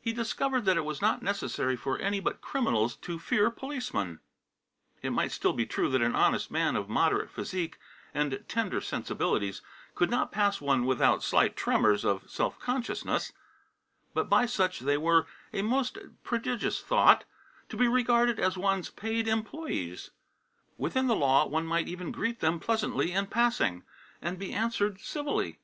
He 0.00 0.12
discovered 0.12 0.64
that 0.66 0.76
it 0.76 0.84
was 0.84 1.02
not 1.02 1.24
necessary 1.24 1.74
for 1.74 1.98
any 1.98 2.20
but 2.20 2.40
criminals 2.40 2.94
to 2.98 3.18
fear 3.18 3.50
policemen. 3.50 4.20
It 5.02 5.10
might 5.10 5.32
still 5.32 5.52
be 5.52 5.66
true 5.66 5.88
that 5.90 6.00
an 6.02 6.14
honest 6.14 6.52
man 6.52 6.76
of 6.76 6.88
moderate 6.88 7.32
physique 7.32 7.76
and 8.14 8.44
tender 8.46 8.80
sensibilities 8.80 9.62
could 9.96 10.08
not 10.08 10.30
pass 10.30 10.60
one 10.60 10.84
without 10.86 11.24
slight 11.24 11.56
tremors 11.56 12.04
of 12.04 12.30
self 12.30 12.60
consciousness; 12.60 13.32
but 14.14 14.30
by 14.30 14.46
such 14.46 14.78
they 14.78 14.96
were 14.96 15.26
a 15.52 15.62
most 15.62 15.98
prodigious 16.22 16.80
thought 16.80 17.24
to 17.68 17.76
be 17.76 17.88
regarded 17.88 18.38
as 18.38 18.56
one's 18.56 18.90
paid 18.90 19.26
employees; 19.26 20.10
within 20.78 21.08
the 21.08 21.16
law 21.16 21.44
one 21.44 21.66
might 21.66 21.88
even 21.88 22.12
greet 22.12 22.38
them 22.38 22.60
pleasantly 22.60 23.10
in 23.10 23.26
passing, 23.26 23.82
and 24.22 24.38
be 24.38 24.52
answered 24.52 25.00
civilly. 25.00 25.58